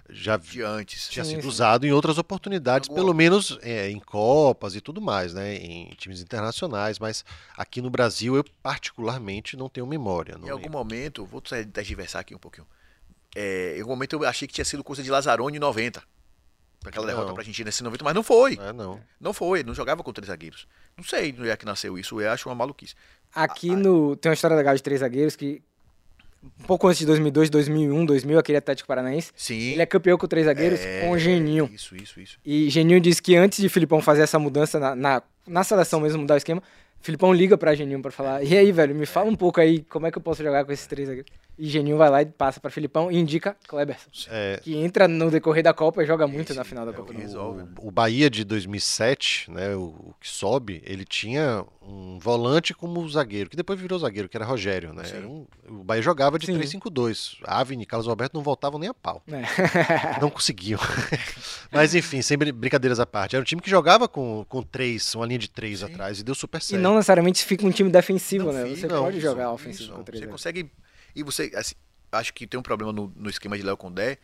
[0.07, 1.09] já de antes.
[1.09, 5.33] tinha Sim, sido usado em outras oportunidades, pelo menos é, em Copas e tudo mais,
[5.33, 5.55] né?
[5.55, 6.99] Em times internacionais.
[6.99, 7.25] Mas
[7.57, 10.37] aqui no Brasil, eu particularmente não tenho memória.
[10.37, 11.41] Não em algum momento, vou
[11.83, 12.67] diversar aqui um pouquinho.
[13.35, 16.03] É, em algum momento eu achei que tinha sido coisa de Lazzaroni em 90
[16.85, 17.33] aquela derrota não.
[17.33, 18.57] pra Argentina nesse 90, mas não foi.
[18.59, 18.99] É, não.
[19.19, 20.67] Não foi, não jogava com três zagueiros.
[20.95, 22.95] Não sei onde é que nasceu isso, eu acho uma maluquice.
[23.33, 24.15] Aqui no.
[24.15, 25.61] Tem uma história legal de três zagueiros que.
[26.41, 29.29] Um pouco antes de 2002, 2001, 2000, aquele Atlético Paranaense.
[29.35, 29.71] Sim.
[29.71, 31.01] Ele é campeão com três zagueiros é...
[31.01, 31.69] com o Geninho.
[31.73, 32.39] Isso, isso, isso.
[32.45, 36.21] E Geninho disse que antes de Filipão fazer essa mudança na, na, na seleção mesmo,
[36.21, 36.63] mudar o esquema,
[37.01, 40.07] Filipão liga pra Geninho pra falar: E aí, velho, me fala um pouco aí como
[40.07, 41.29] é que eu posso jogar com esses três zagueiros.
[41.61, 44.07] E Geninho vai lá e passa pra Filipão e indica Kleberson.
[44.29, 47.13] É, Que entra no decorrer da Copa e joga muito na final da é Copa
[47.13, 47.63] resolve.
[47.77, 53.07] o, o Bahia de 2007, né, o, o que sobe, ele tinha um volante como
[53.09, 55.03] zagueiro, que depois virou zagueiro, que era Rogério, né?
[55.13, 56.57] Era um- o Bahia jogava de Sim.
[56.57, 57.37] 3-5-2.
[57.43, 59.21] Avni e Carlos Alberto não voltavam nem a pau.
[59.27, 59.41] É.
[60.21, 60.79] Não conseguiam.
[61.71, 63.35] Mas enfim, sem brin- brincadeiras à parte.
[63.35, 66.35] Era um time que jogava com, com três, uma linha de três atrás, e deu
[66.35, 66.81] super E certo.
[66.81, 68.63] não necessariamente fica um time defensivo, Não né?
[68.69, 70.31] fica, Você não, pode isso, jogar ofensivo Isso, com três Você zagueiros.
[70.41, 70.71] consegue.
[71.15, 71.51] E você.
[71.55, 71.75] assim,
[72.11, 74.17] acho que tem um problema no, no esquema de Léo Condé.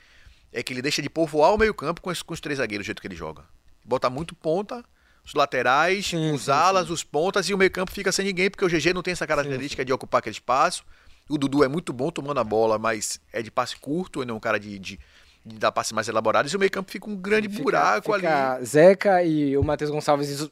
[0.51, 3.01] É que ele deixa de povoar o meio-campo com, com os três zagueiros do jeito
[3.01, 3.43] que ele joga.
[3.83, 4.85] Bota muito ponta,
[5.25, 8.63] os laterais, Sim, os sim, alas, os pontas e o meio-campo fica sem ninguém, porque
[8.63, 10.83] o GG não tem essa característica de ocupar aquele espaço.
[11.27, 14.35] O Dudu é muito bom tomando a bola, mas é de passe curto, ele não
[14.35, 14.99] é um cara de, de
[15.45, 16.51] dar passe mais elaborados.
[16.51, 18.65] E o meio-campo fica um grande Fica- buraco fica ali.
[18.65, 20.49] Zeca e o Matheus Gonçalves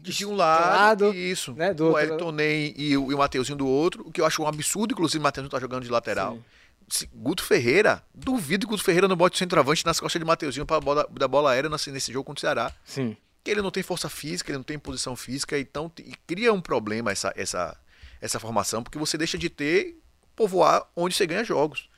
[0.00, 1.52] De um lado, isso.
[1.54, 4.24] né, do o Elton Ney e o, e o Mateuzinho do outro, o que eu
[4.26, 6.38] acho um absurdo, inclusive o Mateuzinho tá jogando de lateral.
[6.88, 7.06] Sim.
[7.14, 10.80] Guto Ferreira, duvido que Guto Ferreira não bote o centroavante nas costas de Mateuzinho para
[10.80, 12.72] bola, da bola aérea nesse, nesse jogo contra o Ceará.
[12.84, 13.14] Sim.
[13.44, 16.60] Que ele não tem força física, ele não tem posição física, então e cria um
[16.60, 17.76] problema essa, essa,
[18.20, 19.98] essa formação, porque você deixa de ter
[20.34, 21.88] povoar onde você ganha jogos.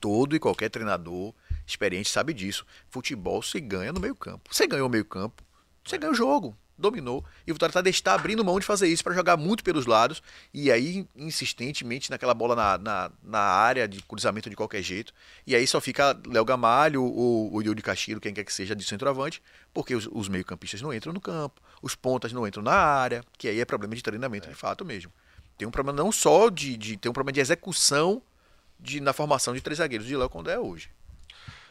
[0.00, 1.32] Todo e qualquer treinador
[1.66, 2.66] experiente sabe disso.
[2.88, 4.54] Futebol se ganha no meio-campo.
[4.54, 5.42] Você ganhou o meio-campo,
[5.84, 7.24] você ganha o jogo, dominou.
[7.46, 10.22] E o Vitória tá, está abrindo mão de fazer isso para jogar muito pelos lados
[10.52, 15.12] e aí insistentemente naquela bola na, na, na área de cruzamento de qualquer jeito.
[15.46, 18.84] E aí só fica Léo Gamalho ou o Yuri Castilho, quem quer que seja de
[18.84, 23.24] centroavante, porque os, os meio-campistas não entram no campo, os pontas não entram na área,
[23.38, 25.12] que aí é problema de treinamento de fato mesmo.
[25.56, 28.22] Tem um problema não só de, de tem um problema de execução
[28.78, 30.90] de, na formação de três zagueiros de Léo Condé hoje.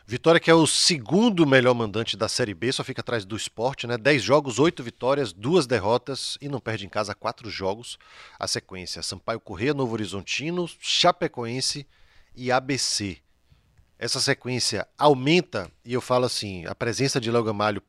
[0.08, 3.88] Vitória que é o segundo melhor mandante da Série B, só fica atrás do esporte,
[3.88, 3.98] né?
[3.98, 7.98] 10 jogos, 8 vitórias, duas derrotas e não perde em casa 4 jogos.
[8.40, 11.88] A sequência: Sampaio Corrêa, Novo Horizontino, Chapecoense
[12.36, 13.18] e ABC.
[13.98, 17.82] Essa sequência aumenta, e eu falo assim: a presença de Léo Gamalho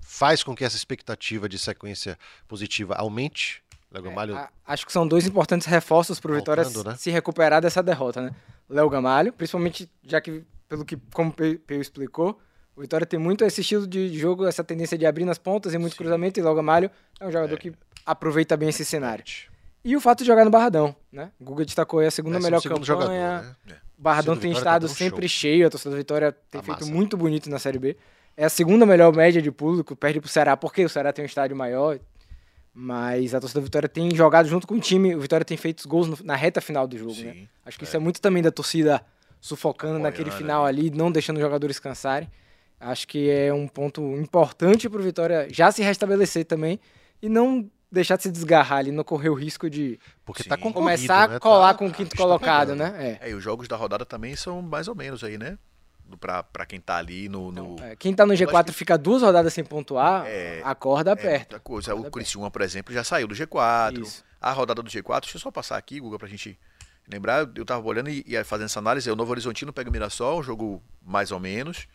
[0.00, 3.62] faz com que essa expectativa de sequência positiva aumente.
[3.90, 6.96] Léo Gamalho A- acho que são dois importantes reforços pro Vitória Voltando, né?
[6.98, 8.34] se recuperar dessa derrota, né?
[8.68, 12.38] Léo Gamalho, principalmente já que, pelo que, como o Peu explicou,
[12.74, 15.78] o Vitória tem muito esse estilo de jogo, essa tendência de abrir nas pontas e
[15.78, 17.72] muito cruzamento, e Léo Gamalho é um jogador que
[18.04, 19.24] aproveita bem esse cenário.
[19.84, 21.30] E o fato de jogar no Barradão, né?
[21.40, 22.84] O Guga destacou aí a segunda é melhor campanha.
[22.84, 23.54] jogador, né?
[23.98, 25.40] O Barradão tem Vitória tá estado dando sempre show.
[25.40, 26.92] cheio, a torcida do Vitória tem Tá feito massa.
[26.92, 27.96] muito bonito na Série B.
[28.36, 31.26] É a segunda melhor média de público, perde pro Ceará, porque o Ceará tem um
[31.26, 31.98] estádio maior.
[32.74, 35.14] Mas a torcida do Vitória tem jogado junto com o time.
[35.14, 37.32] O Vitória tem feito os gols no- na reta final do jogo, né?
[37.32, 39.02] Sim, Acho que isso é muito também da torcida
[39.46, 42.28] sufocando naquele final ali, não deixando os jogadores cansarem.
[42.78, 46.78] Acho que é um ponto importante pro Vitória já se restabelecer também
[47.22, 51.28] e não deixar de se desgarrar ali, não correr o risco de Porque tá começar
[51.28, 51.36] né?
[51.36, 52.92] a colar Tá- com o quinto tá colocado, pegando.
[52.92, 53.18] né?
[53.22, 53.28] É.
[53.28, 55.56] É, e os jogos da rodada também são mais ou menos aí, né?
[56.20, 57.50] Pra quem tá ali no.
[57.50, 57.76] no...
[57.82, 60.74] É, Quem tá no Eu acho G4 que- fica duas rodadas sem pontuar, É, a
[60.74, 61.38] corda É aperta.
[61.54, 61.94] muita coisa.
[61.94, 64.02] O Criciúma, por exemplo, já saiu do G4.
[64.02, 64.24] Isso.
[64.40, 66.56] A rodada do G4, deixa eu só passar aqui, Guga, pra gente
[67.08, 67.48] lembrar.
[67.54, 69.10] Eu tava olhando e, e fazendo essa análise.
[69.10, 71.86] O Novo Horizontino pega o Mirassol, um jogo mais ou menos.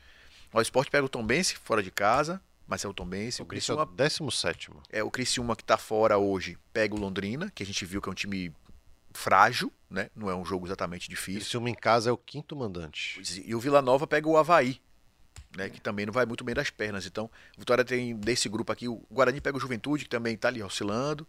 [0.54, 3.42] O Sport pega o Tombense fora de casa, mas é o Tombense.
[3.42, 4.72] O O Cristo é o Criciúma, 17.
[4.90, 8.10] é, o Criciúma que tá fora hoje pega o Londrina, que a gente viu que
[8.10, 8.54] é um time
[9.14, 10.10] frágil, né?
[10.16, 11.42] Não é um jogo exatamente difícil.
[11.42, 13.22] Criciúma em casa é o quinto mandante.
[13.46, 14.82] E o Vila Nova pega o Havaí,
[15.56, 17.06] né, que também não vai muito bem das pernas.
[17.06, 20.48] Então, o Vitória tem desse grupo aqui, o Guarani pega o Juventude, que também está
[20.48, 21.28] ali oscilando.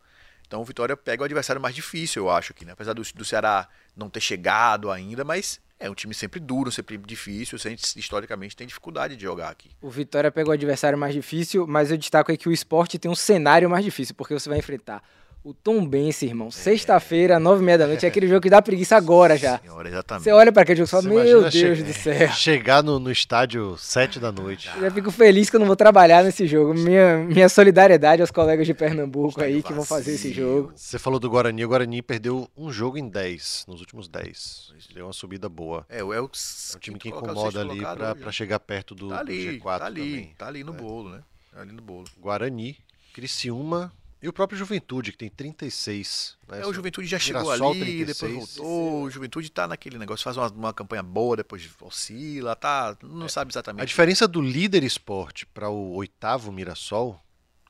[0.53, 2.73] Então, o Vitória pega o adversário mais difícil, eu acho, aqui, né?
[2.73, 6.99] Apesar do, do Ceará não ter chegado ainda, mas é um time sempre duro, sempre
[6.99, 7.57] difícil.
[7.57, 9.71] Gente, historicamente, tem dificuldade de jogar aqui.
[9.81, 13.11] O Vitória pegou o adversário mais difícil, mas eu destaco aí que o esporte tem
[13.11, 15.03] um cenário mais difícil, porque você vai enfrentar
[15.45, 16.51] o Tom Bense, irmão.
[16.51, 19.59] Sexta-feira, nove e meia da noite, é aquele jogo que dá preguiça agora já.
[19.59, 20.25] Senhora, exatamente.
[20.25, 22.29] Você olha pra aquele jogo e fala, meu Deus che- do céu.
[22.33, 24.71] Chegar no, no estádio 7 da noite.
[24.77, 26.73] Eu já fico feliz que eu não vou trabalhar nesse jogo.
[26.75, 30.73] Minha, minha solidariedade aos colegas de Pernambuco aí que vão fazer esse jogo.
[30.77, 31.65] Você falou do Guarani.
[31.65, 34.73] O Guarani perdeu um jogo em 10, nos últimos 10.
[34.95, 35.85] Deu uma subida boa.
[35.89, 39.09] É, o é o, É um time que incomoda ali pra, pra chegar perto do,
[39.09, 40.35] Tá do ali, G4 tá ali, também.
[40.39, 41.21] tá ali no bolo, né?
[41.53, 42.05] Tá ali no bolo.
[42.21, 42.77] Guarani,
[43.13, 46.39] Criciúma e o próprio Juventude, que tem 36.
[46.49, 46.61] né?
[46.61, 48.07] É, o Juventude já chegou Mirassol, ali, 36.
[48.07, 49.03] depois voltou.
[49.03, 52.97] O Juventude tá naquele negócio, faz uma, uma campanha boa, depois oscila, tá.
[53.03, 53.89] Não sabe A exatamente.
[53.89, 57.21] diferença do líder esporte para o oitavo Mirassol,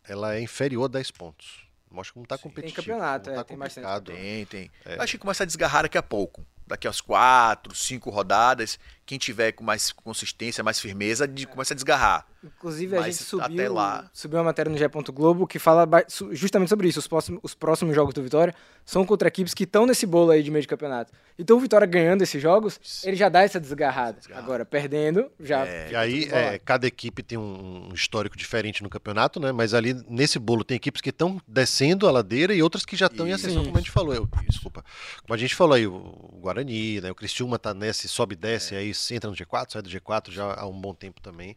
[0.04, 1.62] ela é inferior a 10 pontos.
[1.90, 2.76] Mostra como tá competitivo.
[2.76, 4.04] campeonato, como é, tá tem bastante.
[4.04, 4.70] Tem, tem.
[4.84, 4.96] É.
[4.96, 6.44] Eu acho que começa a desgarrar daqui a pouco.
[6.72, 11.76] Daqui às quatro, cinco rodadas, quem tiver com mais consistência, mais firmeza, de, começa a
[11.76, 12.26] desgarrar.
[12.42, 14.88] Inclusive, a Mas gente subiu, até lá- subiu uma matéria no G.
[15.12, 15.86] Globo que fala
[16.30, 16.98] justamente sobre isso.
[16.98, 18.54] Os próximos, os próximos jogos do Vitória
[18.86, 21.12] são contra equipes que estão nesse bolo aí de meio de campeonato.
[21.38, 24.18] Então o Vitória ganhando esses jogos, ele já dá essa desgarrada.
[24.34, 25.66] Agora, perdendo, já.
[25.90, 29.52] E aí, é, cada equipe tem um histórico diferente no campeonato, né?
[29.52, 33.06] Mas ali nesse bolo tem equipes que estão descendo a ladeira e outras que já
[33.06, 34.14] estão em ascensão, como a gente falou.
[34.14, 34.84] Eu, desculpa.
[35.22, 37.10] Como a gente falou aí, o Guarani, né?
[37.10, 40.54] O Criciúma tá nesse, sobe e desce, aí entra no G4, sai do G4 já
[40.54, 41.56] há um bom tempo também.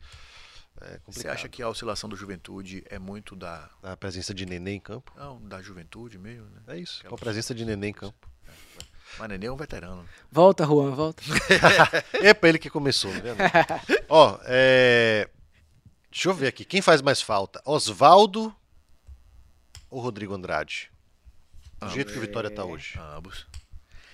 [0.82, 1.00] É.
[1.08, 3.70] Você acha que a oscilação do Juventude é muito da.
[3.82, 5.14] A presença de Nenê em campo.
[5.16, 6.62] Não, da juventude mesmo, né?
[6.68, 8.30] É isso, Aquela com a presença de Nenê em campo.
[9.18, 10.06] Mas Nenê é um veterano.
[10.32, 11.24] Volta, Juan, volta.
[12.22, 13.38] É pra ele que começou, tá vendo?
[14.10, 15.30] Ó, é...
[16.12, 16.64] Deixa eu ver aqui.
[16.66, 17.62] Quem faz mais falta?
[17.66, 18.56] Osvaldo
[19.90, 20.92] ou Rodrigo Andrade?
[21.80, 22.98] Do jeito que o Vitória tá hoje.
[23.16, 23.46] Ambos.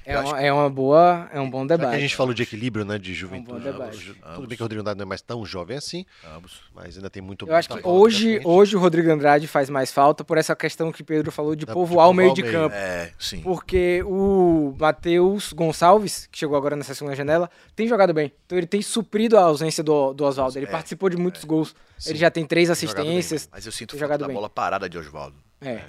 [0.05, 1.29] É uma, é uma boa.
[1.31, 1.91] É um bom debate.
[1.91, 2.97] que a gente falou de equilíbrio, né?
[2.97, 3.63] De juventude.
[3.97, 4.45] Ju- Tudo Ambos.
[4.47, 6.61] bem que o Rodrigo Andrade não é mais tão jovem assim, Ambos.
[6.73, 10.23] mas ainda tem muito Eu acho que hoje, hoje o Rodrigo Andrade faz mais falta
[10.23, 12.53] por essa questão que Pedro falou de Da- povoar o meio de meio.
[12.53, 12.75] campo.
[12.75, 13.41] É, sim.
[13.41, 18.31] Porque o Matheus Gonçalves, que chegou agora nessa segunda janela, tem jogado bem.
[18.45, 20.57] Então ele tem suprido a ausência do, do Oswaldo.
[20.57, 21.75] Ele É, participou de muitos gols.
[21.97, 22.09] Sim.
[22.11, 23.17] Ele já tem três jogado bem.
[23.19, 23.49] assistências.
[23.51, 24.33] Mas eu sinto falta da bem.
[24.35, 25.35] bola parada de Oswaldo.
[25.61, 25.81] É.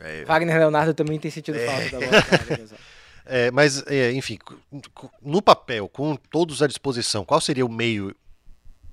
[0.00, 2.78] É, Wagner Leonardo também tem sentido falta da bola.
[3.24, 4.38] É, mas, é, enfim,
[5.20, 8.14] no papel, com todos à disposição, qual seria o meio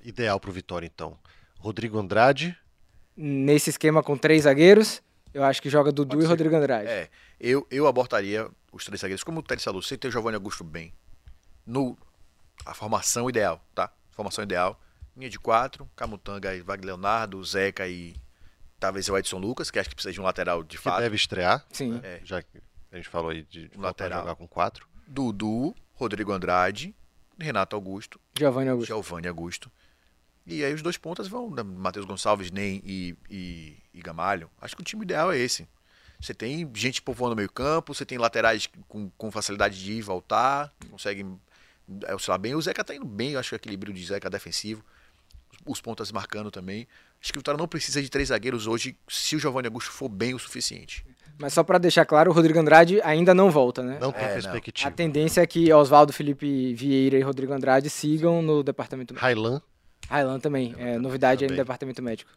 [0.04, 1.18] ideal pro Vitória, então?
[1.60, 2.58] Rodrigo Andrade,
[3.16, 5.02] Nesse esquema com três zagueiros,
[5.34, 6.90] eu acho que joga Dudu e Rodrigo Andrade.
[6.90, 10.36] é, eu, eu abortaria os três zagueiros, como o Teres falou, sem ter o Giovanni
[10.36, 10.92] Augusto bem.
[11.66, 11.96] No,
[12.66, 13.92] a formação ideal, tá?
[14.12, 14.80] Formação ideal.
[15.16, 18.16] Linha de quatro, Camutanga e Wagner Leonardo, Zeca e
[18.84, 21.00] talvez o Edson Lucas, que acho que precisa de um lateral de que fato.
[21.00, 22.02] deve estrear, Sim.
[22.04, 22.20] É.
[22.26, 22.60] já que
[22.92, 24.20] a gente falou aí de, de Um lateral.
[24.22, 24.86] jogar com quatro.
[25.08, 26.94] Dudu, Rodrigo Andrade,
[27.40, 28.88] Renato Augusto, Giovanni Augusto.
[28.88, 29.72] Giovanni Augusto.
[30.46, 34.50] E aí os dois pontas vão, né, Matheus Gonçalves, Nem e, e, e Gamalho.
[34.60, 35.66] Acho que o time ideal é esse.
[36.20, 39.98] Você tem gente povoando no meio campo, você tem laterais com, com facilidade de ir
[40.00, 41.40] e voltar, conseguem
[42.06, 42.54] é, oscilar bem.
[42.56, 44.84] O Zeca tá indo bem, eu acho que o equilíbrio de Zeca é defensivo.
[45.66, 46.86] Os pontas marcando também.
[47.24, 50.10] Acho que o Vitória não precisa de três zagueiros hoje se o Giovanni Augusto for
[50.10, 51.06] bem o suficiente.
[51.40, 53.98] Mas só pra deixar claro, o Rodrigo Andrade ainda não volta, né?
[54.00, 54.34] Não tem É, não.
[54.34, 54.90] perspectiva.
[54.90, 59.26] A tendência é que Oswaldo, Felipe Vieira e Rodrigo Andrade sigam no departamento médico.
[59.26, 59.62] Railan,
[60.10, 61.64] Railan também, é novidade aí no Também.
[61.64, 62.30] departamento médico.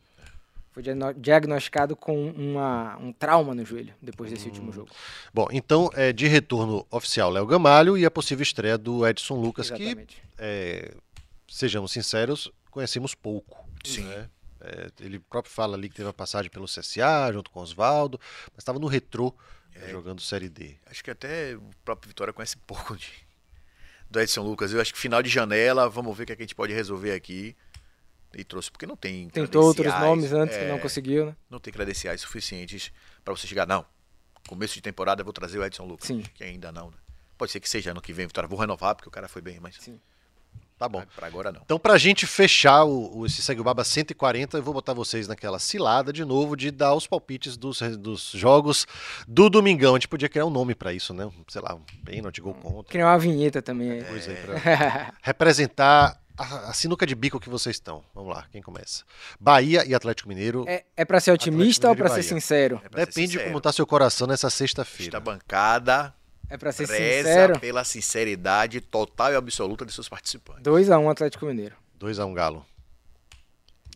[0.71, 4.51] Foi diagno- diagnosticado com uma, um trauma no joelho depois desse Hum.
[4.51, 4.91] último jogo.
[5.35, 9.69] Bom, então é de retorno oficial Léo Gamalho e a possível estreia do Edson Lucas,
[9.71, 10.23] que, Exatamente.
[10.39, 10.95] é,
[11.49, 13.67] sejamos sinceros, conhecemos pouco.
[13.85, 14.05] Sim.
[14.05, 14.29] né?
[14.69, 18.19] É, ele próprio fala ali que teve uma passagem pelo CSA junto com o Oswaldo,
[18.53, 19.33] mas estava no retrô
[19.75, 19.91] É.
[19.91, 20.77] jogando Série D.
[20.87, 23.09] Acho que até o próprio Vitória conhece pouco de,
[24.11, 24.73] do Edson Lucas.
[24.73, 26.73] Eu acho que final de janela, vamos ver o que, é que a gente pode
[26.73, 27.57] resolver aqui.
[28.35, 29.29] E trouxe, porque não tem.
[29.31, 31.37] Tentou outros credenciais, nomes antes que é, não conseguiu, né?
[31.49, 32.93] Não tem credenciais suficientes
[33.25, 33.87] para você chegar, não.
[34.49, 36.09] Começo de temporada eu vou trazer o Edson Lucas.
[36.09, 36.23] Sim.
[36.35, 36.97] Que ainda não, né?
[37.39, 38.49] Pode ser que seja ano que vem, Vitória.
[38.49, 39.77] Vou renovar, porque o cara foi bem, mas.
[39.77, 39.99] Sim.
[40.79, 41.03] Tá bom.
[41.17, 41.63] Para agora não.
[41.65, 45.27] Então, pra gente fechar o, o, esse Segue o Baba 140, eu vou botar vocês
[45.27, 48.87] naquela cilada de novo de dar os palpites dos, dos jogos
[49.27, 49.95] do Domingão.
[49.95, 51.31] A gente podia criar um nome pra isso, né?
[51.49, 54.05] Sei lá, um pênalti, gol contra, Criar uma vinheta também aí.
[54.05, 58.05] coisa aí pra representar a, a sinuca de bico que vocês estão.
[58.15, 59.03] Vamos lá, quem começa?
[59.41, 60.65] Bahia e Atlético Mineiro.
[60.69, 62.81] É, é pra ser otimista ou pra ser sincero?
[62.85, 63.49] É pra ser Depende de sincero.
[63.51, 65.19] como tá seu coração nessa Esta sexta-feira.
[65.21, 66.13] bancada
[66.49, 67.61] É pra ser preza sincero.
[67.61, 70.63] pela sinceridade total e absoluta de seus participantes.
[70.63, 71.75] 2x1 Atlético Mineiro.
[71.99, 72.65] 2x1 Galo.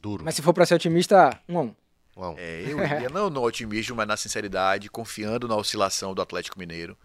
[0.01, 0.25] Duro.
[0.25, 1.75] Mas se for pra ser otimista, 1x1.
[2.17, 2.35] Um a um.
[2.39, 6.97] É, eu iria não no otimismo, mas na sinceridade, confiando na oscilação do Atlético Mineiro.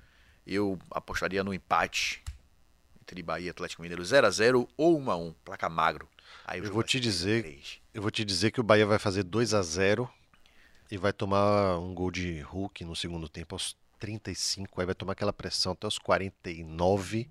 [0.48, 2.24] Eu apostaria no empate
[3.02, 6.08] entre Bahia e Atlético Mineiro 0 a 0 ou 1 a 1 placa magro.
[6.46, 7.80] Aí o Eu jogo vou vai te ser dizer- 3.
[7.94, 10.10] Eu vou te dizer que o Bahia vai fazer 2 a 0
[10.92, 15.14] e vai tomar um gol de Hulk no segundo tempo aos 35, aí vai tomar
[15.14, 17.28] aquela pressão até os 49.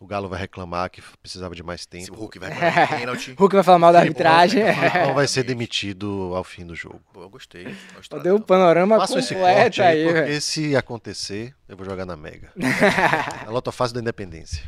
[0.00, 2.14] O Galo vai reclamar que precisava de mais Se o tempo.
[2.14, 2.50] Hulk vai
[3.00, 3.34] pênalti.
[3.36, 4.62] Hulk vai falar mal da arbitragem.
[5.04, 7.02] Não vai ser demitido ao fim do jogo.
[7.12, 7.76] Pô, eu gostei.
[7.96, 8.20] gostei.
[8.20, 10.40] Deu o panorama Façam esse completo corte aí, aí, porque velho.
[10.40, 12.52] se acontecer, eu vou jogar na Mega.
[13.44, 14.62] na Lotofácil da Independência.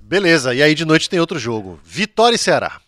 [0.00, 1.78] Beleza, e aí de noite tem outro jogo.
[1.84, 2.80] Vitória e Ceará.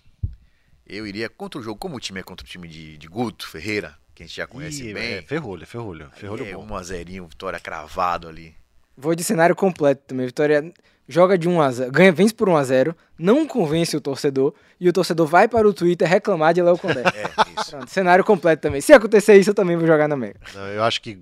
[0.84, 3.48] Eu iria contra o jogo, como o time é contra o time de, de Guto
[3.48, 5.12] Ferreira, que a gente já conhece Ih, bem.
[5.12, 6.10] é, ferrolho, ferrolho.
[6.14, 6.66] Ferrolho é bom.
[6.66, 8.56] 1 a 0 Vitória cravado ali.
[8.96, 10.24] Vou de cenário completo também.
[10.24, 10.72] Vitória
[11.06, 14.54] joga de 1 a 0, ganha, vence por 1 a 0, não convence o torcedor
[14.80, 17.02] e o torcedor vai para o Twitter reclamar de Léo Condé.
[17.14, 17.70] É, isso.
[17.70, 18.80] Pronto, cenário completo também.
[18.80, 20.40] Se acontecer isso, eu também vou jogar na Mega.
[20.54, 21.20] Não, eu acho que.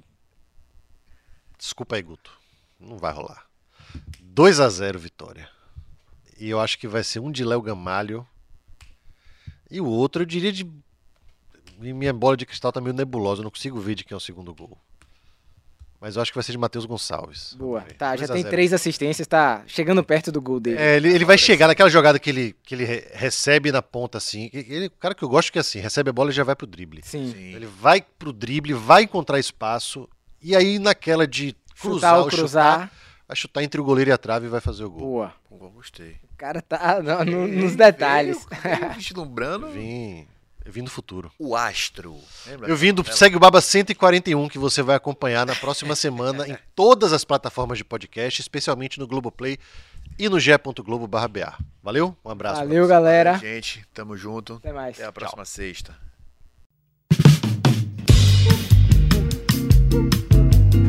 [1.59, 2.30] Desculpa aí, Guto.
[2.78, 3.44] Não vai rolar.
[4.22, 5.48] 2 a 0 Vitória.
[6.38, 8.26] E eu acho que vai ser um de Léo Gamalho.
[9.70, 10.64] E o outro, eu diria de.
[11.81, 14.17] E Minha bola de cristal tá meio nebulosa, eu não consigo ver de quem é
[14.17, 14.79] o segundo gol.
[16.01, 17.55] Mas eu acho que vai ser de Matheus Gonçalves.
[17.55, 17.81] Boa.
[17.97, 18.51] Tá, já 2 a tem 0.
[18.51, 20.77] três assistências, tá chegando perto do gol dele.
[20.79, 24.19] É, ele, ele vai chegar naquela jogada que ele, que ele re- recebe na ponta
[24.19, 24.51] assim.
[24.53, 26.55] Ele, o cara que eu gosto que é assim, recebe a bola e já vai
[26.55, 27.01] pro drible.
[27.03, 27.33] Sim.
[27.33, 27.55] Sim.
[27.55, 30.07] Ele vai pro drible, vai encontrar espaço.
[30.43, 32.75] E aí, naquela de cruzar Chutar cruzar.
[32.83, 32.93] chutar,
[33.27, 35.01] vai chutar entre o goleiro e a trave e vai fazer o gol.
[35.01, 35.35] Boa.
[35.49, 36.17] Pô, gostei.
[36.31, 38.47] O cara tá no- no- nos detalhes.
[38.63, 40.27] Veio, veio vislumbrando Vim,
[40.64, 41.31] eu vim do futuro.
[41.38, 42.16] o astro.
[42.46, 42.68] Lembra?
[42.68, 46.48] Eu vim do Ela- Segue o Baba 141, que você vai acompanhar na próxima semana
[46.48, 49.59] em todas as plataformas de podcast, especialmente no Globoplay
[50.18, 50.38] e no
[51.29, 51.55] BA.
[51.83, 52.16] Valeu?
[52.24, 52.61] Um abraço.
[52.61, 53.37] Valeu, galera.
[53.38, 54.55] Gente, tamo junto.
[54.55, 54.96] Até mais.
[54.96, 55.94] Até a próxima sexta.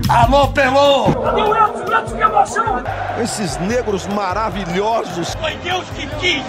[0.08, 1.08] Alô, Pelô!
[1.08, 1.92] Edson?
[1.92, 2.84] Edson, que emoção!
[3.22, 5.34] Esses negros maravilhosos.
[5.36, 6.44] Foi Deus que quis!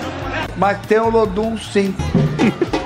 [0.56, 1.94] Mas tem o Lodum, sim.